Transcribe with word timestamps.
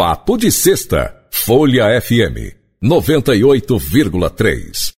Papo 0.00 0.38
de 0.38 0.50
Sexta, 0.50 1.14
Folha 1.30 2.00
FM 2.00 2.56
98,3. 2.82 4.92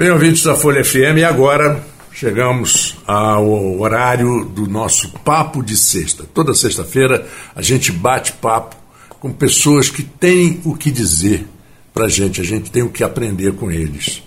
Bem, 0.00 0.10
ouvintes 0.10 0.44
da 0.44 0.56
Folha 0.56 0.82
FM, 0.82 1.18
e 1.18 1.24
agora 1.24 1.84
chegamos 2.10 2.96
ao 3.06 3.78
horário 3.78 4.46
do 4.46 4.66
nosso 4.66 5.10
Papo 5.18 5.62
de 5.62 5.76
Sexta. 5.76 6.24
Toda 6.32 6.54
sexta-feira 6.54 7.28
a 7.54 7.60
gente 7.60 7.92
bate 7.92 8.32
papo 8.32 8.76
com 9.20 9.30
pessoas 9.30 9.90
que 9.90 10.02
têm 10.02 10.62
o 10.64 10.74
que 10.74 10.90
dizer 10.90 11.46
para 11.92 12.08
gente, 12.08 12.40
a 12.40 12.44
gente 12.44 12.70
tem 12.70 12.82
o 12.82 12.88
que 12.88 13.04
aprender 13.04 13.52
com 13.52 13.70
eles. 13.70 14.22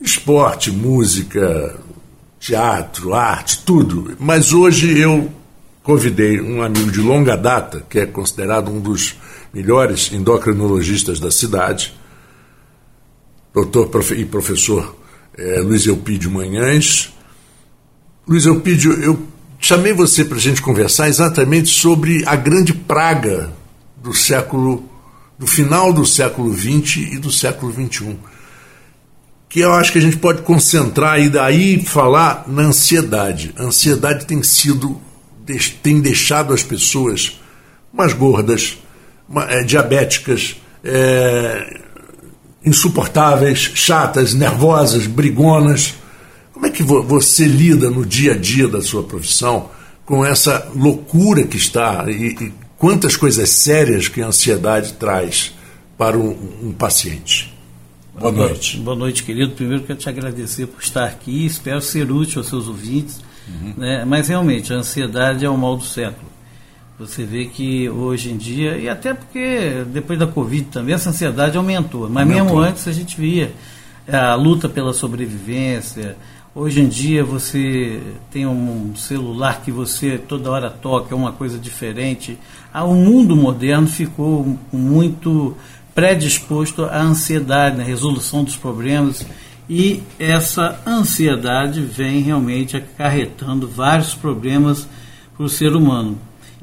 Esporte, 0.00 0.70
música, 0.70 1.78
teatro, 2.40 3.12
arte, 3.12 3.62
tudo. 3.62 4.16
Mas 4.18 4.54
hoje 4.54 4.98
eu 4.98 5.30
convidei 5.82 6.40
um 6.40 6.62
amigo 6.62 6.90
de 6.90 7.00
longa 7.00 7.36
data, 7.36 7.84
que 7.88 7.98
é 7.98 8.06
considerado 8.06 8.70
um 8.70 8.80
dos 8.80 9.16
melhores 9.52 10.12
endocrinologistas 10.12 11.18
da 11.18 11.30
cidade, 11.30 11.92
doutor 13.52 13.90
e 14.16 14.24
professor 14.24 14.96
é, 15.36 15.60
Luiz 15.60 15.86
Elpidio 15.86 16.30
Manhães. 16.30 17.12
Luiz 18.26 18.46
Elpidio, 18.46 18.92
eu 19.02 19.26
chamei 19.58 19.92
você 19.92 20.24
para 20.24 20.36
a 20.36 20.40
gente 20.40 20.62
conversar 20.62 21.08
exatamente 21.08 21.68
sobre 21.68 22.22
a 22.26 22.36
grande 22.36 22.72
praga 22.72 23.52
do 23.96 24.14
século, 24.14 24.88
do 25.38 25.46
final 25.46 25.92
do 25.92 26.06
século 26.06 26.52
XX 26.54 26.96
e 27.12 27.18
do 27.18 27.30
século 27.30 27.72
XXI, 27.72 28.16
que 29.48 29.60
eu 29.60 29.72
acho 29.72 29.92
que 29.92 29.98
a 29.98 30.02
gente 30.02 30.16
pode 30.16 30.42
concentrar 30.42 31.20
e 31.20 31.28
daí 31.28 31.84
falar 31.84 32.44
na 32.46 32.62
ansiedade. 32.62 33.52
A 33.58 33.64
ansiedade 33.64 34.24
tem 34.24 34.42
sido 34.42 35.00
tem 35.82 36.00
deixado 36.00 36.54
as 36.54 36.62
pessoas 36.62 37.40
mais 37.92 38.12
gordas, 38.12 38.78
é, 39.48 39.62
diabéticas, 39.62 40.56
é, 40.84 41.80
insuportáveis, 42.64 43.58
chatas, 43.74 44.34
nervosas, 44.34 45.06
brigonas. 45.06 45.94
Como 46.52 46.66
é 46.66 46.70
que 46.70 46.82
você 46.82 47.44
lida 47.44 47.90
no 47.90 48.06
dia 48.06 48.32
a 48.32 48.36
dia 48.36 48.68
da 48.68 48.80
sua 48.80 49.02
profissão 49.02 49.70
com 50.04 50.24
essa 50.24 50.70
loucura 50.74 51.44
que 51.44 51.56
está 51.56 52.04
e, 52.08 52.28
e 52.28 52.52
quantas 52.78 53.16
coisas 53.16 53.48
sérias 53.50 54.08
que 54.08 54.22
a 54.22 54.26
ansiedade 54.26 54.94
traz 54.94 55.52
para 55.98 56.16
um, 56.16 56.36
um 56.62 56.72
paciente? 56.72 57.52
Boa 58.18 58.30
noite. 58.30 58.76
Boa 58.78 58.96
noite, 58.96 59.24
querido. 59.24 59.52
Primeiro 59.52 59.84
quero 59.84 59.98
te 59.98 60.08
agradecer 60.08 60.66
por 60.66 60.82
estar 60.82 61.06
aqui. 61.06 61.46
Espero 61.46 61.80
ser 61.80 62.10
útil 62.10 62.40
aos 62.40 62.48
seus 62.48 62.68
ouvintes 62.68 63.20
Uhum. 63.48 63.74
Né? 63.76 64.04
Mas 64.04 64.28
realmente, 64.28 64.72
a 64.72 64.76
ansiedade 64.76 65.44
é 65.44 65.48
o 65.48 65.56
mal 65.56 65.76
do 65.76 65.84
século. 65.84 66.30
Você 66.98 67.24
vê 67.24 67.46
que 67.46 67.88
hoje 67.88 68.30
em 68.30 68.36
dia, 68.36 68.76
e 68.76 68.88
até 68.88 69.12
porque 69.12 69.84
depois 69.88 70.18
da 70.18 70.26
Covid 70.26 70.64
também, 70.66 70.94
essa 70.94 71.10
ansiedade 71.10 71.56
aumentou. 71.56 72.08
Mas 72.08 72.22
aumentou. 72.22 72.44
mesmo 72.44 72.58
antes 72.60 72.86
a 72.86 72.92
gente 72.92 73.20
via 73.20 73.52
a 74.10 74.34
luta 74.34 74.68
pela 74.68 74.92
sobrevivência. 74.92 76.16
Hoje 76.54 76.82
em 76.82 76.88
dia 76.88 77.24
você 77.24 78.00
tem 78.30 78.46
um 78.46 78.94
celular 78.94 79.62
que 79.62 79.72
você 79.72 80.18
toda 80.18 80.50
hora 80.50 80.70
toca, 80.70 81.14
é 81.14 81.16
uma 81.16 81.32
coisa 81.32 81.58
diferente. 81.58 82.38
Ah, 82.72 82.84
o 82.84 82.94
mundo 82.94 83.34
moderno 83.34 83.86
ficou 83.86 84.58
muito 84.70 85.56
predisposto 85.94 86.84
à 86.84 87.00
ansiedade, 87.00 87.76
na 87.76 87.82
resolução 87.82 88.44
dos 88.44 88.56
problemas. 88.56 89.26
E 89.68 90.02
essa 90.18 90.80
ansiedade 90.86 91.80
vem 91.80 92.20
realmente 92.20 92.76
acarretando 92.76 93.68
vários 93.68 94.14
problemas 94.14 94.88
para 95.36 95.46
o 95.46 95.48
ser 95.48 95.74
humano, 95.74 96.18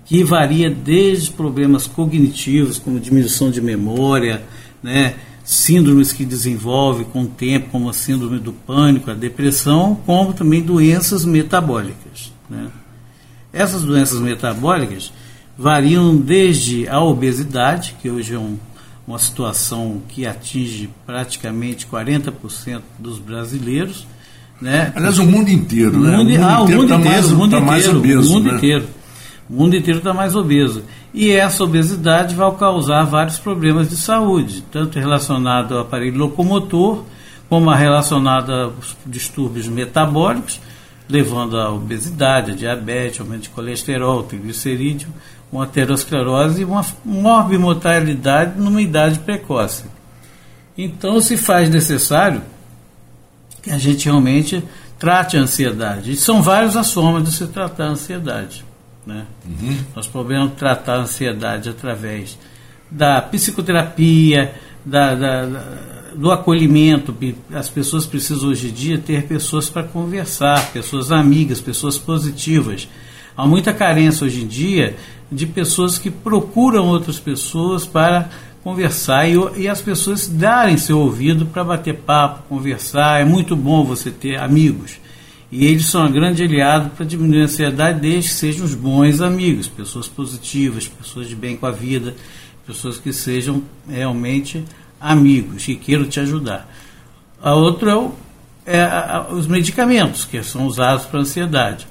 que 0.05 0.23
varia 0.23 0.69
desde 0.69 1.31
problemas 1.31 1.87
cognitivos, 1.87 2.77
como 2.77 2.99
diminuição 2.99 3.49
de 3.49 3.61
memória, 3.61 4.43
né, 4.83 5.15
síndromes 5.43 6.13
que 6.13 6.25
desenvolve 6.25 7.05
com 7.05 7.23
o 7.23 7.27
tempo, 7.27 7.69
como 7.71 7.89
a 7.89 7.93
síndrome 7.93 8.37
do 8.37 8.53
pânico, 8.53 9.09
a 9.09 9.15
depressão, 9.15 9.95
como 10.05 10.33
também 10.33 10.61
doenças 10.61 11.25
metabólicas. 11.25 12.31
Né. 12.49 12.67
Essas 13.51 13.81
doenças 13.81 14.19
metabólicas 14.19 15.11
variam 15.57 16.15
desde 16.15 16.87
a 16.87 17.01
obesidade, 17.01 17.95
que 18.01 18.09
hoje 18.09 18.35
é 18.35 18.39
um 18.39 18.57
uma 19.09 19.17
situação 19.17 20.03
que 20.07 20.27
atinge 20.27 20.87
praticamente 21.03 21.87
40% 21.87 22.81
dos 22.99 23.17
brasileiros. 23.17 24.05
Né? 24.61 24.93
Aliás, 24.95 25.17
o 25.17 25.25
mundo 25.25 25.49
inteiro, 25.49 25.97
o 25.97 25.99
né? 25.99 26.15
Mundo, 26.15 26.29
o 26.29 26.31
mundo 26.31 26.45
ah, 26.45 26.61
inteiro 26.61 26.83
está 26.83 26.97
mais, 26.99 27.31
o 27.31 27.35
mundo 27.35 27.51
tá 27.51 27.59
mais 27.59 27.87
obeso. 27.87 28.29
O 28.29 28.33
mundo 28.33 28.51
né? 28.51 28.57
inteiro. 28.57 28.87
O 29.49 29.53
mundo 29.53 29.75
inteiro 29.75 29.97
está 29.97 30.13
mais 30.13 30.35
obeso. 30.35 30.83
E 31.11 31.31
essa 31.31 31.63
obesidade 31.63 32.35
vai 32.35 32.51
causar 32.55 33.03
vários 33.05 33.39
problemas 33.39 33.89
de 33.89 33.97
saúde, 33.97 34.63
tanto 34.71 34.99
relacionado 34.99 35.73
ao 35.73 35.81
aparelho 35.81 36.19
locomotor, 36.19 37.03
como 37.49 37.71
relacionado 37.71 38.53
aos 38.53 38.95
distúrbios 39.07 39.67
metabólicos, 39.67 40.59
levando 41.09 41.57
à 41.57 41.71
obesidade, 41.71 42.51
a 42.51 42.55
diabetes, 42.55 43.19
aumento 43.19 43.41
de 43.41 43.49
colesterol, 43.49 44.21
triglicerídeo, 44.21 45.07
uma 45.51 45.63
aterosclerose 45.63 46.61
e 46.61 46.65
uma 46.65 46.85
morbimortalidade 47.03 48.59
numa 48.59 48.81
idade 48.81 49.19
precoce. 49.19 49.85
Então 50.77 51.19
se 51.19 51.35
faz 51.37 51.69
necessário 51.69 52.41
que 53.61 53.71
a 53.71 53.77
gente 53.77 54.05
realmente 54.05 54.63
trate 54.97 55.37
a 55.37 55.41
ansiedade. 55.41 56.11
E 56.11 56.15
são 56.15 56.41
várias 56.41 56.75
as 56.75 56.91
formas 56.91 57.23
de 57.23 57.31
se 57.31 57.47
tratar 57.47 57.85
a 57.85 57.89
ansiedade. 57.89 58.65
Né? 59.05 59.25
Uhum. 59.45 59.77
Nós 59.95 60.07
podemos 60.07 60.53
tratar 60.53 60.95
a 60.95 61.01
ansiedade 61.01 61.69
através 61.69 62.37
da 62.91 63.21
psicoterapia, 63.21 64.53
da, 64.85 65.15
da, 65.15 65.45
da, 65.45 65.63
do 66.15 66.31
acolhimento. 66.31 67.15
As 67.53 67.69
pessoas 67.69 68.05
precisam 68.05 68.49
hoje 68.49 68.69
em 68.69 68.71
dia 68.71 68.97
ter 68.97 69.23
pessoas 69.23 69.69
para 69.69 69.83
conversar, 69.83 70.71
pessoas 70.71 71.11
amigas, 71.11 71.61
pessoas 71.61 71.97
positivas. 71.97 72.87
Há 73.39 73.47
muita 73.47 73.71
carência 73.71 74.27
hoje 74.27 74.41
em 74.41 74.47
dia 74.47 74.97
de 75.31 75.45
pessoas 75.45 75.97
que 75.97 76.11
procuram 76.11 76.87
outras 76.87 77.21
pessoas 77.21 77.85
para 77.85 78.29
conversar 78.61 79.29
e, 79.29 79.61
e 79.61 79.65
as 79.65 79.81
pessoas 79.81 80.27
darem 80.27 80.75
seu 80.75 80.99
ouvido 80.99 81.45
para 81.45 81.63
bater 81.63 81.95
papo, 81.99 82.43
conversar. 82.49 83.21
É 83.21 83.23
muito 83.23 83.55
bom 83.55 83.85
você 83.85 84.11
ter 84.11 84.35
amigos. 84.35 84.99
E 85.49 85.65
eles 85.67 85.85
são 85.85 86.05
um 86.05 86.11
grande 86.11 86.43
aliado 86.43 86.89
para 86.89 87.05
diminuir 87.05 87.39
a 87.39 87.43
ansiedade, 87.45 88.01
desde 88.01 88.29
que 88.29 88.35
sejam 88.35 88.65
os 88.65 88.75
bons 88.75 89.21
amigos, 89.21 89.69
pessoas 89.69 90.05
positivas, 90.05 90.89
pessoas 90.89 91.29
de 91.29 91.35
bem 91.37 91.55
com 91.55 91.65
a 91.65 91.71
vida, 91.71 92.13
pessoas 92.67 92.97
que 92.97 93.13
sejam 93.13 93.63
realmente 93.87 94.65
amigos 94.99 95.65
e 95.65 95.75
queiram 95.75 96.03
te 96.03 96.19
ajudar. 96.19 96.69
A 97.41 97.55
outra 97.55 97.91
é, 97.91 97.95
o, 97.95 98.11
é 98.65 98.81
a, 98.81 99.27
os 99.31 99.47
medicamentos 99.47 100.25
que 100.25 100.43
são 100.43 100.67
usados 100.67 101.05
para 101.05 101.21
ansiedade. 101.21 101.87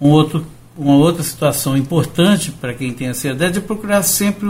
Um 0.00 0.10
outro 0.10 0.46
uma 0.76 0.94
outra 0.94 1.22
situação 1.22 1.76
importante 1.76 2.50
para 2.50 2.74
quem 2.74 2.92
tem 2.92 3.08
ansiedade 3.08 3.58
é 3.58 3.60
procurar 3.60 4.02
sempre 4.02 4.48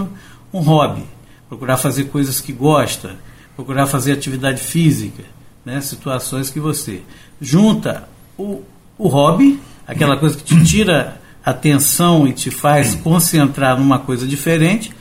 um 0.52 0.60
hobby, 0.60 1.04
procurar 1.48 1.76
fazer 1.76 2.04
coisas 2.04 2.40
que 2.40 2.52
gosta, 2.52 3.16
procurar 3.54 3.86
fazer 3.86 4.12
atividade 4.12 4.60
física, 4.60 5.22
né? 5.64 5.80
situações 5.80 6.50
que 6.50 6.58
você 6.58 7.02
junta 7.40 8.08
o, 8.38 8.62
o 8.96 9.08
hobby, 9.08 9.60
aquela 9.86 10.16
coisa 10.16 10.36
que 10.36 10.44
te 10.44 10.64
tira 10.64 11.20
atenção 11.44 12.26
e 12.26 12.32
te 12.32 12.50
faz 12.50 12.94
concentrar 12.94 13.78
numa 13.78 13.98
coisa 13.98 14.26
diferente, 14.26 14.92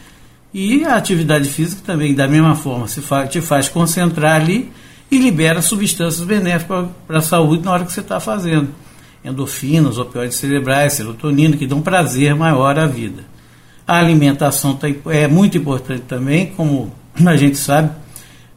e 0.54 0.84
a 0.84 0.96
atividade 0.96 1.50
física 1.50 1.82
também, 1.84 2.14
da 2.14 2.28
mesma 2.28 2.54
forma, 2.54 2.88
se 2.88 3.02
faz, 3.02 3.30
te 3.30 3.42
faz 3.42 3.70
concentrar 3.70 4.42
ali 4.42 4.72
e 5.10 5.18
libera 5.18 5.62
substâncias 5.62 6.26
benéficas 6.26 6.90
para 7.08 7.20
a 7.20 7.22
saúde 7.22 7.64
na 7.64 7.72
hora 7.72 7.86
que 7.86 7.94
você 7.94 8.02
está 8.02 8.20
fazendo 8.20 8.70
endorfinas, 9.24 9.98
opioides 9.98 10.38
cerebrais, 10.38 10.94
serotonina, 10.94 11.56
que 11.56 11.66
dão 11.66 11.82
prazer 11.82 12.36
maior 12.36 12.78
à 12.78 12.86
vida. 12.86 13.24
A 13.88 13.98
alimentação 13.98 14.76
tá 14.76 14.88
é 15.08 15.28
muito 15.28 15.58
importante 15.58 16.04
também, 16.08 16.48
como 16.48 16.92
a 17.26 17.36
gente 17.36 17.58
sabe, 17.58 17.92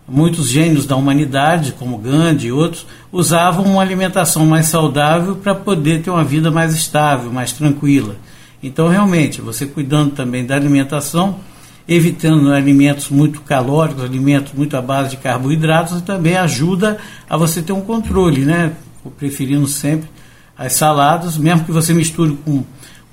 muitos 0.09 0.49
gênios 0.49 0.87
da 0.87 0.97
humanidade, 0.97 1.73
como 1.73 1.99
Gandhi 1.99 2.49
e 2.49 2.53
outros, 2.53 2.87
usavam 3.13 3.65
uma 3.65 3.83
alimentação 3.83 4.47
mais 4.47 4.67
saudável 4.67 5.37
para 5.37 5.55
poder 5.55 6.03
ter 6.03 6.11
uma 6.11 6.25
vida 6.25 6.51
mais 6.51 6.75
estável, 6.75 7.33
mais 7.33 7.53
tranquila. 7.53 8.17
Então, 8.63 8.89
realmente, 8.89 9.41
você 9.41 9.67
cuidando 9.67 10.13
também 10.13 10.45
da 10.45 10.55
alimentação, 10.55 11.37
evitando 11.89 12.53
alimentos 12.53 13.09
muito 13.09 13.41
calóricos, 13.41 14.03
alimentos 14.03 14.53
muito 14.53 14.77
à 14.77 14.83
base 14.83 15.11
de 15.11 15.17
carboidratos, 15.19 16.01
também 16.03 16.37
ajuda 16.37 16.99
a 17.29 17.37
você 17.37 17.63
ter 17.63 17.73
um 17.73 17.81
controle, 17.81 18.45
né? 18.45 18.73
Preferindo 19.19 19.69
sempre 19.69 20.09
as 20.57 20.73
saladas, 20.75 21.37
mesmo 21.37 21.65
que 21.65 21.73
você 21.73 21.93
misture 21.93 22.37
com 22.45 22.65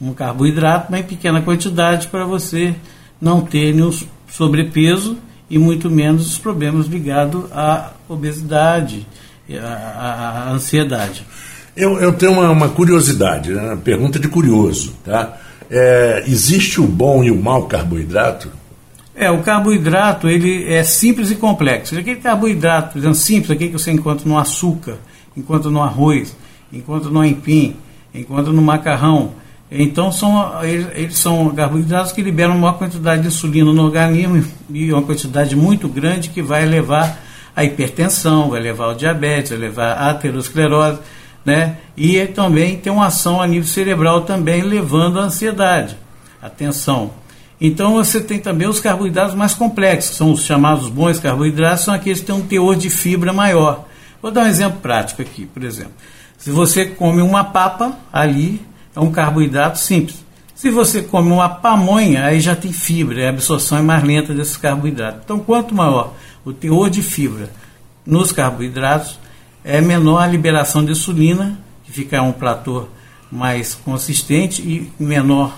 um 0.01 0.13
carboidrato, 0.13 0.91
mas 0.91 1.01
em 1.01 1.03
pequena 1.03 1.41
quantidade 1.41 2.07
para 2.07 2.25
você 2.25 2.75
não 3.21 3.41
ter 3.41 3.73
nenhum 3.73 3.91
sobrepeso 4.27 5.17
e 5.49 5.57
muito 5.57 5.89
menos 5.89 6.27
os 6.27 6.37
problemas 6.37 6.87
ligados 6.87 7.45
à 7.51 7.91
obesidade, 8.09 9.05
à, 9.61 10.47
à 10.47 10.51
ansiedade. 10.51 11.25
Eu, 11.75 11.99
eu 11.99 12.13
tenho 12.13 12.33
uma, 12.33 12.49
uma 12.49 12.69
curiosidade, 12.69 13.51
né? 13.51 13.61
uma 13.61 13.77
pergunta 13.77 14.19
de 14.19 14.27
curioso. 14.27 14.93
Tá? 15.03 15.37
É, 15.69 16.23
existe 16.27 16.79
o 16.79 16.87
bom 16.87 17.23
e 17.23 17.31
o 17.31 17.41
mau 17.41 17.63
carboidrato? 17.63 18.49
É, 19.15 19.29
o 19.29 19.43
carboidrato 19.43 20.27
ele 20.27 20.71
é 20.71 20.83
simples 20.83 21.31
e 21.31 21.35
complexo. 21.35 21.97
Aquele 21.97 22.19
carboidrato, 22.19 22.93
por 22.93 22.99
exemplo, 22.99 23.15
simples, 23.15 23.51
aquele 23.51 23.71
que 23.71 23.77
você 23.77 23.91
encontra 23.91 24.27
no 24.27 24.37
açúcar, 24.37 24.97
encontra 25.37 25.69
no 25.69 25.81
arroz, 25.81 26.35
encontra 26.73 27.09
no 27.09 27.21
aipim, 27.21 27.75
encontra 28.13 28.51
no 28.51 28.61
macarrão. 28.61 29.31
Então 29.71 30.11
são, 30.11 30.63
eles, 30.63 30.87
eles, 30.93 31.17
são 31.17 31.49
carboidratos 31.49 32.11
que 32.11 32.21
liberam 32.21 32.55
uma 32.55 32.73
quantidade 32.73 33.21
de 33.21 33.27
insulina 33.29 33.71
no 33.71 33.83
organismo 33.83 34.43
e 34.69 34.91
uma 34.91 35.01
quantidade 35.01 35.55
muito 35.55 35.87
grande 35.87 36.29
que 36.29 36.41
vai 36.41 36.65
levar 36.65 37.19
à 37.55 37.63
hipertensão, 37.63 38.49
vai 38.49 38.59
levar 38.59 38.85
ao 38.85 38.95
diabetes, 38.95 39.51
vai 39.51 39.59
levar 39.59 39.93
à 39.93 40.09
aterosclerose, 40.11 40.99
né? 41.45 41.77
E 41.97 42.23
também 42.27 42.77
tem 42.77 42.91
uma 42.91 43.07
ação 43.07 43.41
a 43.41 43.47
nível 43.47 43.67
cerebral 43.67 44.21
também 44.21 44.61
levando 44.61 45.19
à 45.19 45.23
ansiedade, 45.23 45.97
à 46.41 46.49
tensão. 46.49 47.11
Então 47.59 47.93
você 47.93 48.19
tem 48.19 48.39
também 48.39 48.67
os 48.67 48.79
carboidratos 48.79 49.33
mais 49.33 49.53
complexos, 49.53 50.17
são 50.17 50.31
os 50.31 50.43
chamados 50.43 50.89
bons 50.89 51.19
carboidratos, 51.19 51.85
são 51.85 51.93
aqueles 51.93 52.19
que 52.19 52.25
têm 52.25 52.35
um 52.35 52.45
teor 52.45 52.75
de 52.75 52.89
fibra 52.89 53.31
maior. 53.31 53.85
Vou 54.21 54.31
dar 54.31 54.43
um 54.43 54.47
exemplo 54.47 54.79
prático 54.81 55.21
aqui, 55.21 55.45
por 55.45 55.63
exemplo. 55.63 55.93
Se 56.43 56.51
você 56.51 56.87
come 56.87 57.21
uma 57.21 57.41
papa, 57.45 57.97
ali 58.11 58.59
é 58.93 58.99
um 58.99 59.09
carboidrato 59.09 59.79
simples. 59.79 60.25
Se 60.53 60.69
você 60.69 61.01
come 61.01 61.31
uma 61.31 61.47
pamonha, 61.47 62.25
aí 62.25 62.41
já 62.41 62.53
tem 62.53 62.73
fibra, 62.73 63.25
a 63.25 63.29
absorção 63.29 63.77
é 63.77 63.81
mais 63.81 64.03
lenta 64.03 64.33
desses 64.33 64.57
carboidratos. 64.57 65.21
Então, 65.23 65.39
quanto 65.39 65.73
maior 65.73 66.13
o 66.43 66.51
teor 66.51 66.89
de 66.89 67.01
fibra 67.01 67.49
nos 68.05 68.33
carboidratos, 68.33 69.17
é 69.63 69.79
menor 69.79 70.17
a 70.17 70.27
liberação 70.27 70.83
de 70.83 70.91
insulina, 70.91 71.57
que 71.85 71.93
fica 71.93 72.21
um 72.21 72.33
platô 72.33 72.87
mais 73.31 73.73
consistente 73.73 74.61
e 74.61 74.91
menor 75.01 75.57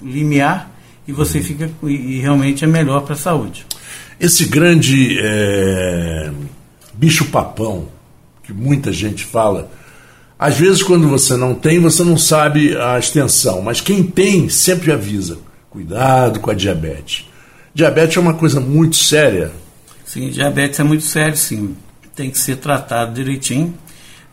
limiar, 0.00 0.70
e 1.06 1.12
você 1.12 1.40
uhum. 1.40 1.44
fica 1.44 1.70
e 1.82 2.20
realmente 2.20 2.64
é 2.64 2.66
melhor 2.66 3.02
para 3.02 3.12
a 3.12 3.18
saúde. 3.18 3.66
Esse 4.18 4.46
grande 4.46 5.18
é, 5.20 6.32
bicho 6.94 7.26
papão 7.26 7.88
que 8.42 8.54
muita 8.54 8.90
gente 8.90 9.26
fala, 9.26 9.70
às 10.42 10.58
vezes 10.58 10.82
quando 10.82 11.06
você 11.08 11.36
não 11.36 11.54
tem, 11.54 11.78
você 11.78 12.02
não 12.02 12.18
sabe 12.18 12.76
a 12.76 12.98
extensão, 12.98 13.62
mas 13.62 13.80
quem 13.80 14.02
tem 14.02 14.48
sempre 14.48 14.90
avisa. 14.90 15.38
Cuidado 15.70 16.40
com 16.40 16.50
a 16.50 16.54
diabetes. 16.54 17.28
Diabetes 17.72 18.16
é 18.16 18.20
uma 18.20 18.34
coisa 18.34 18.58
muito 18.58 18.96
séria. 18.96 19.52
Sim, 20.04 20.30
diabetes 20.30 20.80
é 20.80 20.82
muito 20.82 21.04
sério, 21.04 21.36
sim. 21.36 21.76
Tem 22.16 22.28
que 22.28 22.38
ser 22.40 22.56
tratado 22.56 23.14
direitinho. 23.14 23.72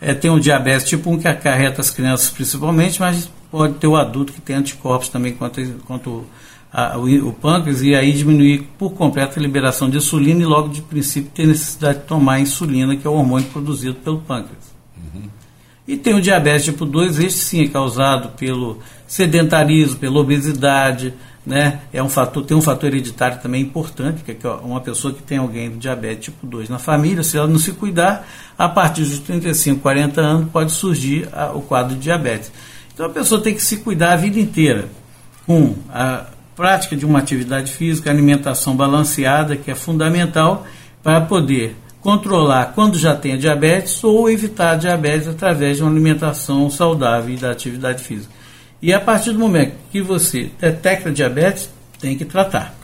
É, 0.01 0.15
tem 0.15 0.31
o 0.31 0.39
diabetes 0.39 0.89
tipo 0.89 1.11
1 1.11 1.19
que 1.19 1.27
acarreta 1.27 1.79
as 1.79 1.91
crianças 1.91 2.31
principalmente, 2.31 2.99
mas 2.99 3.29
pode 3.51 3.75
ter 3.75 3.85
o 3.85 3.95
adulto 3.95 4.33
que 4.33 4.41
tem 4.41 4.55
anticorpos 4.55 5.09
também 5.09 5.33
quanto, 5.33 5.61
quanto 5.85 6.25
a, 6.73 6.97
o, 6.97 7.27
o, 7.27 7.33
pâncreas 7.33 7.83
e 7.83 7.93
aí 7.93 8.13
diminuir 8.13 8.67
por 8.79 8.93
completo 8.93 9.37
a 9.37 9.41
liberação 9.43 9.87
de 9.87 9.97
insulina 9.97 10.41
e 10.41 10.45
logo 10.45 10.69
de 10.69 10.81
princípio 10.81 11.29
ter 11.29 11.45
necessidade 11.45 11.99
de 11.99 12.05
tomar 12.05 12.39
insulina, 12.39 12.95
que 12.97 13.05
é 13.05 13.09
o 13.09 13.13
hormônio 13.13 13.47
produzido 13.49 13.93
pelo 13.93 14.19
pâncreas. 14.21 14.78
E 15.89 15.97
tem 15.97 16.13
o 16.13 16.21
diabetes 16.21 16.65
tipo 16.65 16.85
2, 16.85 17.17
este 17.17 17.39
sim 17.39 17.63
é 17.63 17.67
causado 17.67 18.29
pelo 18.37 18.77
sedentarismo, 19.07 19.97
pela 19.97 20.19
obesidade, 20.19 21.15
né? 21.43 21.79
É 21.91 22.03
um 22.03 22.07
fator, 22.07 22.45
tem 22.45 22.55
um 22.55 22.61
fator 22.61 22.89
hereditário 22.89 23.41
também 23.41 23.63
importante, 23.63 24.21
que 24.21 24.37
é 24.45 24.49
uma 24.63 24.79
pessoa 24.81 25.11
que 25.11 25.23
tem 25.23 25.39
alguém 25.39 25.67
do 25.67 25.77
diabetes 25.77 26.25
tipo 26.25 26.45
2 26.45 26.69
na 26.69 26.77
família, 26.77 27.23
se 27.23 27.39
ela 27.39 27.47
não 27.47 27.57
se 27.57 27.71
cuidar, 27.71 28.27
a 28.55 28.69
partir 28.69 29.01
dos 29.01 29.17
35, 29.17 29.81
40 29.81 30.21
anos 30.21 30.51
pode 30.51 30.71
surgir 30.73 31.27
a, 31.33 31.53
o 31.53 31.63
quadro 31.63 31.95
de 31.95 32.01
diabetes. 32.01 32.51
Então 32.93 33.07
a 33.07 33.09
pessoa 33.09 33.41
tem 33.41 33.55
que 33.55 33.63
se 33.63 33.77
cuidar 33.77 34.13
a 34.13 34.15
vida 34.15 34.39
inteira 34.39 34.89
com 35.47 35.73
a 35.91 36.27
prática 36.55 36.95
de 36.95 37.03
uma 37.03 37.17
atividade 37.17 37.71
física, 37.71 38.11
alimentação 38.11 38.75
balanceada, 38.75 39.55
que 39.55 39.71
é 39.71 39.75
fundamental 39.75 40.67
para 41.01 41.19
poder 41.21 41.75
controlar 42.01 42.73
quando 42.73 42.97
já 42.97 43.15
tem 43.15 43.33
a 43.33 43.37
diabetes 43.37 44.03
ou 44.03 44.29
evitar 44.29 44.71
a 44.71 44.75
diabetes 44.77 45.27
através 45.27 45.77
de 45.77 45.83
uma 45.83 45.91
alimentação 45.91 46.69
saudável 46.69 47.33
e 47.33 47.37
da 47.37 47.51
atividade 47.51 48.03
física. 48.03 48.33
E 48.81 48.93
a 48.93 48.99
partir 48.99 49.31
do 49.31 49.39
momento 49.39 49.73
que 49.91 50.01
você 50.01 50.49
detecta 50.59 51.11
diabetes, 51.11 51.69
tem 51.99 52.17
que 52.17 52.23
tratar. 52.23 52.77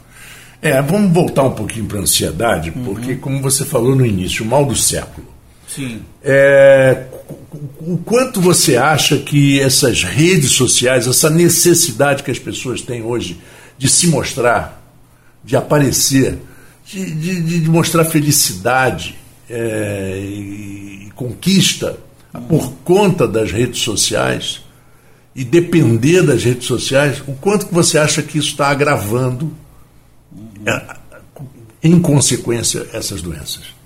É, 0.60 0.80
vamos 0.82 1.12
voltar 1.12 1.44
um 1.44 1.52
pouquinho 1.52 1.86
para 1.86 1.98
a 1.98 2.02
ansiedade, 2.02 2.70
uhum. 2.70 2.84
porque, 2.84 3.14
como 3.16 3.40
você 3.40 3.64
falou 3.64 3.94
no 3.94 4.04
início, 4.04 4.44
o 4.44 4.48
mal 4.48 4.64
do 4.64 4.76
século. 4.76 5.26
Sim. 5.68 6.02
É, 6.22 7.04
o 7.80 7.98
quanto 7.98 8.40
você 8.40 8.76
acha 8.76 9.18
que 9.18 9.60
essas 9.60 10.02
redes 10.02 10.52
sociais, 10.52 11.06
essa 11.06 11.30
necessidade 11.30 12.22
que 12.22 12.30
as 12.30 12.38
pessoas 12.38 12.80
têm 12.80 13.02
hoje 13.02 13.40
de 13.78 13.88
se 13.88 14.06
mostrar, 14.06 14.82
de 15.44 15.56
aparecer, 15.56 16.38
de, 16.86 17.14
de, 17.14 17.60
de 17.60 17.70
mostrar 17.70 18.04
felicidade 18.04 19.16
é, 19.50 20.18
e, 20.22 21.06
e 21.06 21.10
conquista 21.14 21.98
por 22.48 22.72
conta 22.84 23.26
das 23.26 23.50
redes 23.50 23.80
sociais 23.80 24.62
e 25.34 25.44
depender 25.44 26.22
das 26.22 26.44
redes 26.44 26.66
sociais, 26.66 27.22
o 27.26 27.32
quanto 27.34 27.66
que 27.66 27.74
você 27.74 27.98
acha 27.98 28.22
que 28.22 28.38
isso 28.38 28.48
está 28.48 28.68
agravando, 28.68 29.52
é, 30.64 30.96
em 31.82 32.00
consequência, 32.00 32.86
essas 32.92 33.20
doenças? 33.20 33.76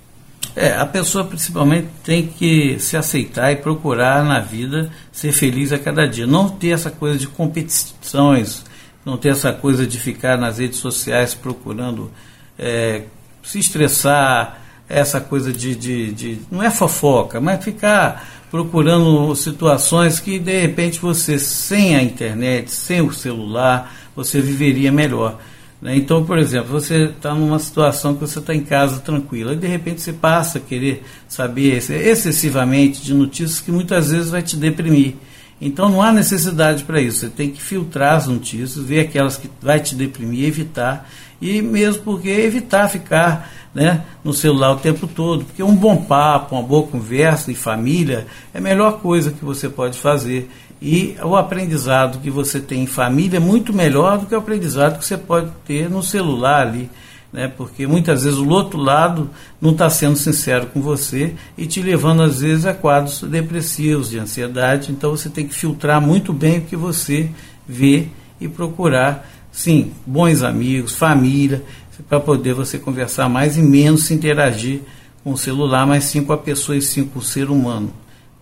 É, 0.55 0.73
a 0.73 0.87
pessoa 0.87 1.25
principalmente 1.25 1.89
tem 2.03 2.27
que 2.27 2.79
se 2.79 2.97
aceitar 2.97 3.53
e 3.53 3.57
procurar 3.57 4.25
na 4.25 4.41
vida 4.41 4.91
ser 5.13 5.33
feliz 5.33 5.73
a 5.73 5.79
cada 5.79 6.07
dia. 6.07 6.27
Não 6.27 6.49
ter 6.49 6.71
essa 6.71 6.91
coisa 6.91 7.19
de 7.19 7.27
competições, 7.27 8.65
não 9.05 9.17
ter 9.17 9.31
essa 9.31 9.53
coisa 9.53 9.87
de 9.87 9.99
ficar 9.99 10.37
nas 10.37 10.59
redes 10.59 10.79
sociais 10.79 11.35
procurando 11.35 12.11
é, 12.61 13.03
se 13.43 13.59
estressar, 13.59 14.61
essa 14.91 15.21
coisa 15.21 15.53
de, 15.53 15.77
de, 15.77 16.13
de, 16.13 16.39
Não 16.51 16.61
é 16.61 16.69
fofoca, 16.69 17.41
mas 17.41 17.63
ficar 17.63 18.29
procurando 18.51 19.33
situações 19.37 20.19
que 20.19 20.37
de 20.41 20.61
repente 20.61 20.99
você, 20.99 21.39
sem 21.39 21.95
a 21.95 22.03
internet, 22.03 22.73
sem 22.73 23.01
o 23.01 23.13
celular, 23.13 23.95
você 24.17 24.41
viveria 24.41 24.91
melhor. 24.91 25.39
Né? 25.81 25.97
Então, 25.97 26.25
por 26.25 26.37
exemplo, 26.37 26.69
você 26.69 27.05
está 27.05 27.33
numa 27.33 27.61
situação 27.61 28.15
que 28.15 28.21
você 28.21 28.41
está 28.41 28.53
em 28.53 28.65
casa 28.65 28.99
tranquila 28.99 29.53
e 29.53 29.57
de 29.57 29.69
repente 29.69 30.01
você 30.01 30.13
passa 30.13 30.59
a 30.59 30.61
querer 30.61 31.05
saber 31.29 31.77
excessivamente 31.77 33.01
de 33.01 33.15
notícias 33.15 33.61
que 33.61 33.71
muitas 33.71 34.11
vezes 34.11 34.31
vai 34.31 34.43
te 34.43 34.57
deprimir. 34.57 35.15
Então 35.61 35.89
não 35.89 36.01
há 36.01 36.13
necessidade 36.13 36.85
para 36.85 37.01
isso. 37.01 37.21
Você 37.21 37.29
tem 37.29 37.51
que 37.51 37.63
filtrar 37.63 38.17
as 38.17 38.27
notícias, 38.27 38.85
ver 38.85 39.01
aquelas 39.01 39.37
que 39.37 39.51
vai 39.61 39.79
te 39.79 39.95
deprimir, 39.95 40.47
evitar 40.47 41.09
e 41.41 41.61
mesmo 41.63 42.03
porque 42.03 42.29
evitar 42.29 42.89
ficar 42.89 43.51
né, 43.75 44.05
no 44.25 44.33
celular 44.33 44.73
o 44.73 44.79
tempo 44.79 45.07
todo, 45.07 45.45
porque 45.45 45.63
um 45.63 45.75
bom 45.75 45.97
papo, 45.97 46.55
uma 46.55 46.63
boa 46.63 46.87
conversa 46.87 47.51
em 47.51 47.55
família 47.55 48.27
é 48.53 48.59
a 48.59 48.61
melhor 48.61 49.01
coisa 49.01 49.31
que 49.31 49.45
você 49.45 49.69
pode 49.69 49.99
fazer. 49.99 50.51
E 50.83 51.15
o 51.23 51.37
aprendizado 51.37 52.21
que 52.21 52.31
você 52.31 52.59
tem 52.59 52.83
em 52.83 52.87
família 52.87 53.37
é 53.37 53.41
muito 53.41 53.73
melhor 53.73 54.19
do 54.19 54.27
que 54.27 54.35
o 54.35 54.39
aprendizado 54.39 54.99
que 54.99 55.05
você 55.05 55.17
pode 55.17 55.51
ter 55.67 55.91
no 55.91 56.03
celular 56.03 56.67
ali 56.67 56.91
né? 57.33 57.49
porque 57.49 57.87
muitas 57.87 58.25
vezes 58.25 58.39
o 58.39 58.49
outro 58.49 58.79
lado 58.79 59.31
não 59.61 59.73
está 59.73 59.89
sendo 59.89 60.17
sincero 60.17 60.67
com 60.67 60.81
você 60.81 61.35
e 61.57 61.67
te 61.67 61.81
levando 61.83 62.23
às 62.23 62.41
vezes 62.41 62.67
a 62.67 62.75
quadros 62.75 63.21
depressivos, 63.23 64.11
de 64.11 64.19
ansiedade. 64.19 64.91
Então 64.91 65.11
você 65.11 65.29
tem 65.29 65.47
que 65.47 65.55
filtrar 65.55 66.01
muito 66.01 66.33
bem 66.33 66.59
o 66.59 66.63
que 66.63 66.77
você 66.77 67.31
vê 67.67 68.09
e 68.41 68.49
procurar, 68.49 69.31
sim, 69.53 69.93
bons 70.07 70.43
amigos, 70.43 70.95
família, 70.95 71.63
para 72.09 72.19
poder 72.19 72.55
você 72.55 72.79
conversar 72.79 73.29
mais 73.29 73.57
e 73.57 73.63
menos 73.63 74.07
se 74.07 74.15
interagir 74.15 74.81
com 75.23 75.33
o 75.33 75.39
celular, 75.39 75.87
mas 75.87 76.05
sim 76.05 76.25
com 76.25 76.33
a 76.33 76.39
pessoa 76.39 76.77
e 76.77 76.83
sim 76.83 77.05
com 77.05 77.19
o 77.19 77.23
ser 77.23 77.51
humano. 77.51 77.93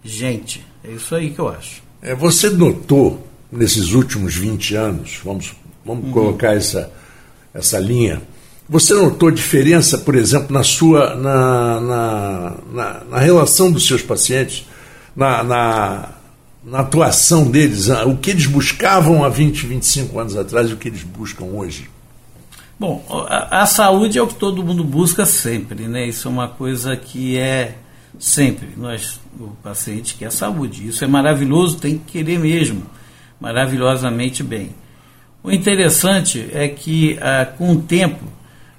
Gente, 0.04 0.64
é 0.84 0.92
isso 0.92 1.14
aí 1.14 1.30
que 1.30 1.38
eu 1.38 1.48
acho. 1.48 1.82
É, 2.00 2.14
você 2.14 2.48
notou 2.50 3.26
nesses 3.50 3.92
últimos 3.92 4.36
20 4.36 4.74
anos, 4.76 5.20
vamos, 5.24 5.54
vamos 5.84 6.04
uhum. 6.04 6.12
colocar 6.12 6.54
essa, 6.54 6.92
essa 7.52 7.78
linha, 7.78 8.22
você 8.68 8.92
notou 8.92 9.30
diferença, 9.30 9.96
por 9.98 10.14
exemplo, 10.14 10.52
na 10.52 10.62
sua 10.62 11.14
na, 11.14 11.80
na, 11.80 12.54
na, 12.72 13.04
na 13.10 13.18
relação 13.18 13.72
dos 13.72 13.86
seus 13.86 14.02
pacientes, 14.02 14.66
na, 15.16 15.42
na, 15.42 16.08
na, 16.64 16.80
atuação 16.80 17.50
deles, 17.50 17.88
o 17.88 18.16
que 18.16 18.30
eles 18.30 18.46
buscavam 18.46 19.24
há 19.24 19.28
20, 19.28 19.66
25 19.66 20.18
anos 20.18 20.36
atrás 20.36 20.68
e 20.68 20.74
o 20.74 20.76
que 20.76 20.88
eles 20.88 21.02
buscam 21.02 21.46
hoje? 21.46 21.88
Bom, 22.78 23.04
a, 23.28 23.62
a 23.62 23.66
saúde 23.66 24.18
é 24.18 24.22
o 24.22 24.26
que 24.26 24.34
todo 24.34 24.62
mundo 24.62 24.84
busca 24.84 25.24
sempre, 25.24 25.88
né? 25.88 26.06
Isso 26.06 26.28
é 26.28 26.30
uma 26.30 26.48
coisa 26.48 26.94
que 26.94 27.36
é 27.38 27.74
sempre. 28.18 28.68
Nós, 28.76 29.18
o 29.40 29.48
paciente 29.62 30.14
quer 30.14 30.30
saúde. 30.30 30.86
Isso 30.86 31.02
é 31.02 31.06
maravilhoso, 31.08 31.78
tem 31.78 31.98
que 31.98 32.12
querer 32.12 32.38
mesmo, 32.38 32.82
maravilhosamente 33.40 34.42
bem. 34.42 34.70
O 35.42 35.50
interessante 35.50 36.48
é 36.52 36.68
que, 36.68 37.18
ah, 37.20 37.46
com 37.46 37.72
o 37.72 37.80
tempo, 37.80 38.24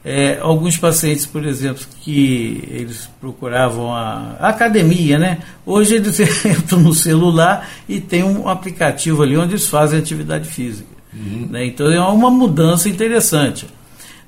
é, 0.03 0.39
alguns 0.41 0.77
pacientes, 0.77 1.25
por 1.25 1.45
exemplo, 1.45 1.85
que 2.01 2.63
eles 2.69 3.09
procuravam 3.19 3.93
a, 3.93 4.37
a 4.39 4.49
academia, 4.49 5.19
né? 5.19 5.39
Hoje 5.65 5.95
eles 5.95 6.19
entram 6.45 6.79
no 6.79 6.93
celular 6.93 7.69
e 7.87 7.99
tem 7.99 8.23
um 8.23 8.47
aplicativo 8.47 9.21
ali 9.23 9.37
onde 9.37 9.53
eles 9.53 9.67
fazem 9.67 9.99
atividade 9.99 10.47
física. 10.47 10.89
Uhum. 11.13 11.47
Né? 11.51 11.65
Então 11.65 11.91
é 11.91 11.99
uma 11.99 12.29
mudança 12.29 12.87
interessante. 12.87 13.67